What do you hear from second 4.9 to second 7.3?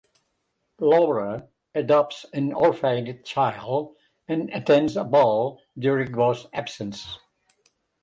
a ball during Voss's absence.